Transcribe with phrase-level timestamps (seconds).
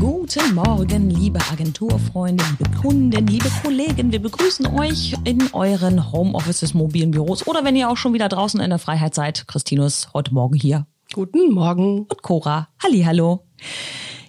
[0.00, 4.12] Guten Morgen, liebe Agenturfreunde, liebe Kunden, liebe Kollegen.
[4.12, 8.60] Wir begrüßen euch in euren Homeoffices, mobilen Büros oder wenn ihr auch schon wieder draußen
[8.60, 9.48] in der Freiheit seid.
[9.48, 10.86] Christinus heute Morgen hier.
[11.14, 12.00] Guten Morgen.
[12.00, 12.68] Und Cora.
[12.82, 13.46] Halli, hallo.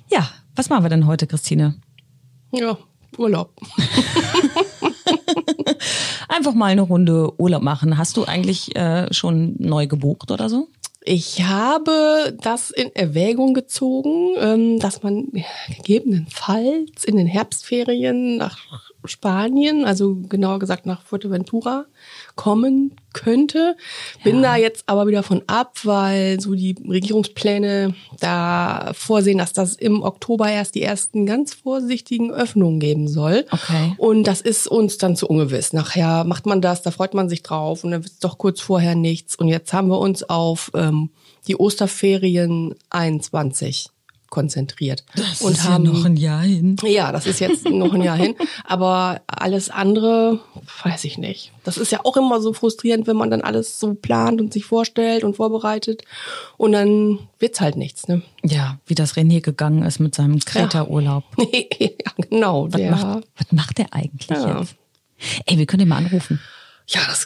[0.10, 1.76] Ja, was machen wir denn heute, Christine?
[2.52, 2.78] Ja,
[3.18, 3.54] Urlaub.
[6.30, 7.98] Einfach mal eine Runde Urlaub machen.
[7.98, 10.70] Hast du eigentlich äh, schon neu gebucht oder so?
[11.10, 15.32] Ich habe das in Erwägung gezogen, ähm, dass man
[15.78, 18.58] gegebenenfalls in den Herbstferien nach
[19.08, 21.86] Spanien, also genauer gesagt nach Fuerteventura,
[22.36, 23.76] kommen könnte.
[24.24, 24.42] Bin Ja.
[24.42, 30.04] da jetzt aber wieder von ab, weil so die Regierungspläne da vorsehen, dass das im
[30.04, 33.46] Oktober erst die ersten ganz vorsichtigen Öffnungen geben soll.
[33.52, 33.94] Okay.
[33.98, 35.74] Und das ist uns dann zu ungewiss.
[35.74, 38.62] Nachher macht man das, da freut man sich drauf und dann wird es doch kurz
[38.62, 39.36] vorher nichts.
[39.36, 41.10] Und jetzt haben wir uns auf ähm,
[41.48, 43.90] die Osterferien 21
[44.30, 45.04] konzentriert.
[45.40, 46.76] und ist ja noch ein Jahr hin.
[46.84, 48.36] ja, das ist jetzt noch ein Jahr hin.
[48.66, 50.40] Aber alles andere,
[50.84, 51.52] weiß ich nicht.
[51.64, 54.66] Das ist ja auch immer so frustrierend, wenn man dann alles so plant und sich
[54.66, 56.04] vorstellt und vorbereitet.
[56.58, 58.22] Und dann wird's halt nichts, ne?
[58.44, 61.24] Ja, wie das René gegangen ist mit seinem Kreta-Urlaub.
[61.54, 61.90] ja,
[62.30, 62.66] genau.
[62.72, 64.60] Was, der, macht, was macht der eigentlich Ja.
[64.60, 64.76] jetzt?
[65.46, 66.40] Ey, wir können den mal anrufen.
[66.88, 67.26] ja, das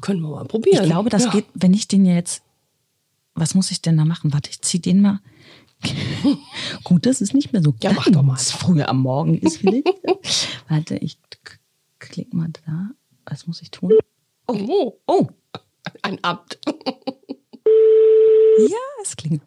[0.00, 0.84] können wir mal probieren.
[0.84, 1.30] Ich glaube, das ja.
[1.30, 2.42] geht, wenn ich den jetzt.
[3.34, 4.32] Was muss ich denn da machen?
[4.32, 5.20] Warte, ich zieh den mal.
[6.84, 8.36] Gut, das ist nicht mehr so Ja, mach doch mal.
[8.36, 9.58] früh am Morgen ist.
[9.58, 9.86] vielleicht.
[10.68, 11.18] Warte, ich
[11.98, 12.90] klick mal da.
[13.26, 13.92] Was muss ich tun?
[14.46, 15.26] Oh, Oh,
[16.02, 16.58] ein Amt.
[18.58, 19.42] ja, es klingt.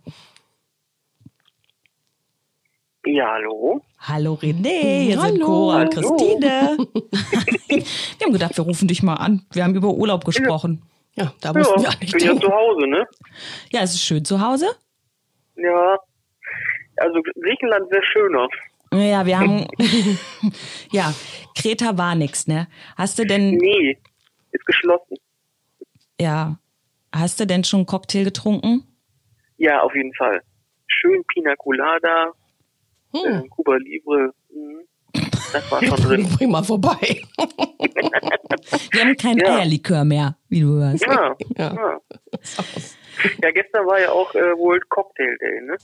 [3.05, 3.81] Ja, hallo?
[3.99, 5.45] Hallo René, hier sind Hallo.
[5.45, 6.15] Cora und Hallo.
[6.15, 6.77] Christine.
[8.17, 9.45] wir haben gedacht, wir rufen dich mal an.
[9.51, 10.81] Wir haben über Urlaub gesprochen.
[11.15, 13.05] Ja, da Ja, mussten wir ich eigentlich bin ja zu Hause, ne?
[13.71, 14.67] Ja, es ist schön zu Hause.
[15.55, 15.97] Ja.
[16.97, 18.47] Also Griechenland wäre schöner.
[18.93, 19.67] Ja, wir haben.
[20.91, 21.13] ja,
[21.57, 22.67] Kreta war nix, ne?
[22.97, 23.55] Hast du denn.
[23.57, 23.97] Nee,
[24.51, 25.17] ist geschlossen.
[26.19, 26.57] Ja.
[27.13, 28.83] Hast du denn schon einen Cocktail getrunken?
[29.57, 30.41] Ja, auf jeden Fall.
[30.87, 32.31] Schön Pina Colada,
[33.13, 33.43] Hm.
[33.45, 34.33] äh, Cuba Libre.
[34.49, 34.81] Mhm.
[35.53, 36.27] Das war schon drin.
[36.37, 37.21] Bring mal vorbei.
[38.91, 39.55] Wir haben kein Ja.
[39.57, 41.05] Eierlikör mehr, wie du hörst.
[41.05, 41.73] Ja, Ja.
[41.73, 41.99] ja.
[43.41, 45.77] Ja, gestern war ja auch äh, World Cocktail Day, ne?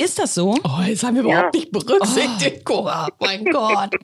[0.00, 0.56] Ist das so?
[0.62, 3.08] Oh, jetzt haben wir überhaupt nicht berücksichtigt, Cora.
[3.18, 3.96] Mein Gott.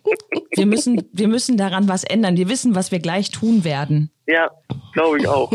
[0.50, 2.36] Wir müssen, wir müssen daran was ändern.
[2.36, 4.10] Wir wissen, was wir gleich tun werden.
[4.26, 4.50] Ja,
[4.92, 5.52] glaube ich auch.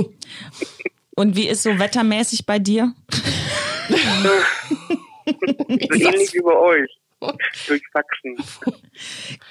[1.16, 2.94] Und wie ist so wettermäßig bei dir?
[3.90, 3.96] So
[5.68, 6.90] ähnlich wie bei euch.
[7.68, 8.38] Durch Faxen.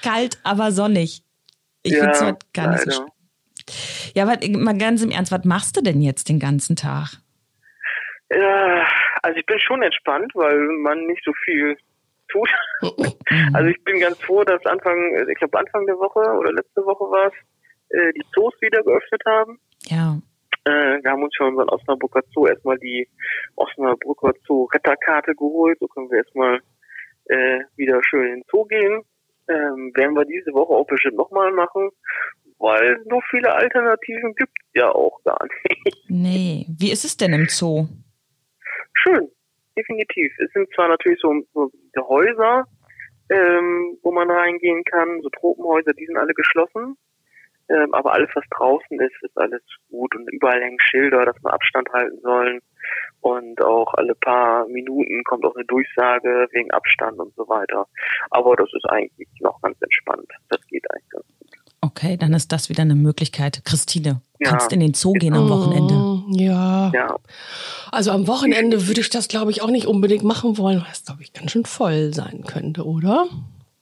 [0.01, 1.21] Kalt, aber sonnig.
[1.83, 3.11] Ich ja, find's heute gar nicht so leider.
[4.15, 7.19] Ja, aber mal ganz im Ernst, was machst du denn jetzt den ganzen Tag?
[8.31, 8.87] Ja,
[9.21, 11.77] also ich bin schon entspannt, weil man nicht so viel
[12.29, 12.49] tut.
[13.53, 14.97] Also ich bin ganz froh, dass Anfang,
[15.29, 17.33] ich glaube Anfang der Woche oder letzte Woche war es,
[17.89, 19.59] äh, die Zoos wieder geöffnet haben.
[19.85, 20.17] Ja.
[20.65, 23.07] Äh, wir haben uns schon unseren Osnabrücker Zoo erstmal die
[23.55, 25.77] Osnabrücker Zoo Retterkarte geholt.
[25.79, 26.61] So können wir erstmal
[27.25, 29.03] äh, wieder schön in den Zoo gehen.
[29.47, 31.89] Ähm, werden wir diese Woche auch bestimmt nochmal machen,
[32.59, 35.97] weil so viele Alternativen gibt ja auch gar nicht.
[36.07, 36.65] Nee.
[36.77, 37.87] Wie ist es denn im Zoo?
[40.19, 40.31] Definitiv.
[40.39, 42.65] Es sind zwar natürlich so, so die Häuser,
[43.29, 46.97] ähm, wo man reingehen kann, so Tropenhäuser, die sind alle geschlossen.
[47.69, 51.53] Ähm, aber alles, was draußen ist, ist alles gut und überall hängen Schilder, dass wir
[51.53, 52.59] Abstand halten sollen.
[53.21, 57.85] Und auch alle paar Minuten kommt auch eine Durchsage wegen Abstand und so weiter.
[58.31, 60.27] Aber das ist eigentlich noch ganz entspannt.
[60.49, 61.49] Das geht eigentlich ganz gut.
[61.81, 63.61] Okay, dann ist das wieder eine Möglichkeit.
[63.65, 64.49] Christine, Ja.
[64.49, 65.93] kannst in den Zoo gehen am Wochenende.
[65.93, 66.91] Mm, Ja.
[66.93, 67.15] Ja,
[67.91, 71.05] Also am Wochenende würde ich das, glaube ich, auch nicht unbedingt machen wollen, weil es,
[71.05, 73.27] glaube ich, ganz schön voll sein könnte, oder?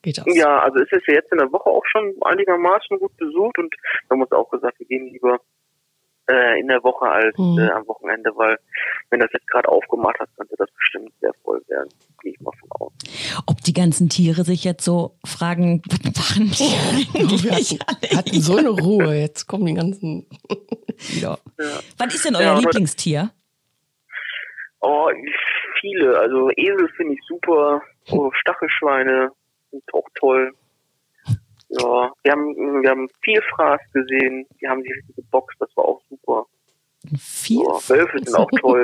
[0.01, 0.25] Geht das?
[0.33, 3.73] Ja, also es ist ja jetzt in der Woche auch schon einigermaßen gut besucht und
[3.73, 5.39] wir haben uns auch gesagt, wir gehen lieber
[6.29, 7.57] äh, in der Woche als Mhm.
[7.59, 8.57] äh, am Wochenende, weil
[9.09, 11.89] wenn das jetzt gerade aufgemacht hat, könnte das bestimmt sehr voll werden.
[12.21, 12.91] Gehe ich mal von aus.
[13.47, 18.17] Ob die ganzen Tiere sich jetzt so fragen, was machen die Wir eigentlich hatten, alle
[18.17, 19.15] hatten so eine Ruhe.
[19.19, 20.25] Jetzt kommen die ganzen
[20.97, 21.39] wieder.
[21.59, 21.65] Ja.
[21.97, 23.31] Was ist denn euer Ja, aber- Lieblingstier?
[24.89, 25.09] Oh,
[25.81, 26.17] viele.
[26.17, 27.81] Also Esel finde ich super.
[28.09, 29.29] Oh, Stachelschweine
[29.69, 30.53] sind auch toll.
[31.69, 34.45] Ja, wir haben, wir haben Vielfraß gesehen.
[34.61, 35.53] Die haben die richtige Box.
[35.59, 36.45] Das war auch super.
[37.19, 37.63] Viel?
[37.63, 38.83] Ja, Wölfe sind auch toll.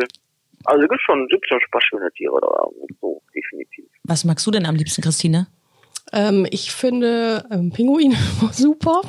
[0.66, 3.86] Also es gibt schon, gibt schon Spaß schöne Tiere da und so, definitiv.
[4.04, 5.48] Was magst du denn am liebsten, Christine?
[6.12, 8.16] Ähm, ich finde ähm, Pinguine
[8.52, 9.02] super.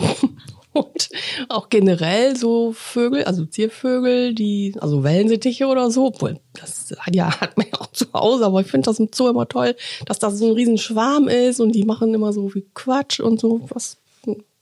[0.74, 1.08] Und
[1.48, 7.40] auch generell so Vögel, also Ziervögel, die, also Wellensittiche oder so, obwohl das hat ja
[7.40, 9.74] hat man ja auch zu Hause, aber ich finde das im Zoo immer toll,
[10.06, 13.40] dass das so ein riesen Schwarm ist und die machen immer so viel Quatsch und
[13.40, 13.98] so was.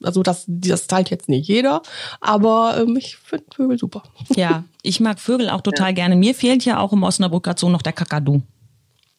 [0.02, 1.80] Also das, das teilt jetzt nicht jeder,
[2.20, 4.02] aber ähm, ich finde Vögel super.
[4.34, 6.16] Ja, ich mag Vögel auch total gerne.
[6.16, 8.42] Mir fehlt ja auch im Osnabrücker Zoo noch der Kakadu.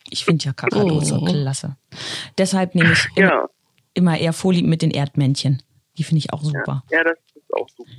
[0.09, 1.25] Ich finde ja Kakadu so Oh.
[1.25, 1.77] klasse.
[2.37, 3.45] Deshalb nehme ich immer, Ja,
[3.93, 5.63] immer eher Vorlieb mit den Erdmännchen.
[5.97, 6.83] Die finde ich auch super.
[6.89, 7.91] ja, das ist auch super.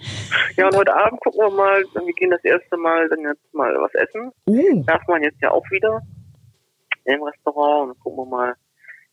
[0.56, 3.72] Ja, und heute Abend gucken wir mal, wir gehen das erste Mal dann jetzt mal
[3.80, 4.32] was essen.
[4.46, 4.82] Oh.
[4.86, 6.00] Darf man jetzt ja auch wieder
[7.04, 8.54] im Restaurant und gucken wir mal,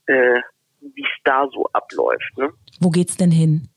[0.07, 0.41] äh,
[0.79, 2.37] wie es da so abläuft.
[2.37, 2.49] Ne?
[2.79, 3.69] Wo geht's denn hin?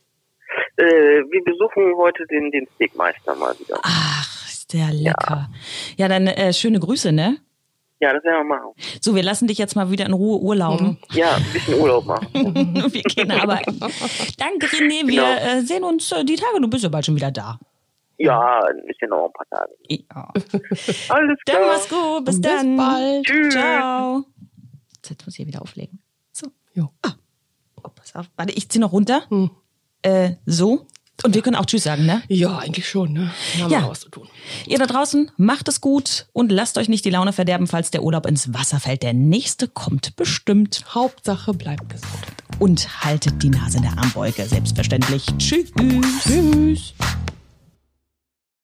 [0.76, 3.78] Äh, wir besuchen heute den, den Steakmeister mal wieder.
[3.82, 5.50] Ach, ist der lecker.
[5.96, 7.38] Ja, dann äh, schöne Grüße, ne?
[8.04, 8.72] Ja, das werden wir machen.
[9.00, 10.98] So, wir lassen dich jetzt mal wieder in Ruhe urlauben.
[11.12, 12.28] Ja, ein bisschen Urlaub machen.
[12.34, 13.80] wir gehen arbeiten.
[13.80, 15.06] Danke, René.
[15.06, 15.24] Wir Genau.
[15.58, 16.60] äh, sehen uns äh, die Tage.
[16.60, 17.58] Du bist ja bald schon wieder da.
[18.18, 19.72] Ja, ein bisschen noch ein paar Tage.
[19.88, 20.28] Ja.
[21.14, 21.66] Alles Dann klar.
[21.66, 22.24] mach's gut.
[22.26, 22.76] Bis, Bis dann.
[22.76, 23.24] bald.
[23.24, 23.54] Tschüss.
[23.54, 24.24] Ciao.
[25.08, 25.98] Jetzt muss ich hier wieder auflegen.
[26.30, 26.48] So.
[26.74, 26.90] Jo.
[27.82, 28.26] Oh, pass auf.
[28.36, 29.22] Warte, ich zieh noch runter.
[29.30, 29.50] Hm.
[30.02, 30.86] Äh, so.
[31.22, 32.22] Und wir können auch Tschüss sagen, ne?
[32.28, 33.31] Ja, eigentlich schon, ne?
[33.55, 33.88] Wir haben Ja.
[33.88, 34.28] was zu tun.
[34.66, 38.02] Ihr da draußen, macht es gut und lasst euch nicht die Laune verderben, falls der
[38.02, 39.02] Urlaub ins Wasser fällt.
[39.02, 40.84] Der nächste kommt bestimmt.
[40.94, 42.12] Hauptsache bleibt gesund.
[42.58, 45.25] Und haltet die Nase in der Armbeuge, selbstverständlich.
[45.38, 45.70] Tschüss.
[46.25, 46.94] Tschüss.